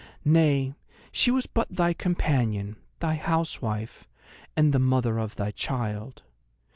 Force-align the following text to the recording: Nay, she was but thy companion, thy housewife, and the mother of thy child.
Nay, 0.25 0.73
she 1.11 1.29
was 1.29 1.45
but 1.45 1.69
thy 1.69 1.93
companion, 1.93 2.75
thy 3.01 3.13
housewife, 3.17 4.07
and 4.57 4.73
the 4.73 4.79
mother 4.79 5.19
of 5.19 5.35
thy 5.35 5.51
child. 5.51 6.23